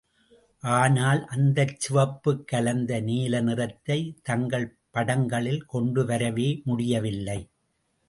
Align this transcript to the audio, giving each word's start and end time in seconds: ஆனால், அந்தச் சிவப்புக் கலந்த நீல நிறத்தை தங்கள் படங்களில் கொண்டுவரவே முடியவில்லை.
ஆனால், 0.63 1.27
அந்தச் 1.27 1.75
சிவப்புக் 1.79 2.47
கலந்த 2.47 2.99
நீல 3.01 3.41
நிறத்தை 3.41 3.99
தங்கள் 4.23 4.67
படங்களில் 4.91 5.65
கொண்டுவரவே 5.73 6.63
முடியவில்லை. 6.63 7.39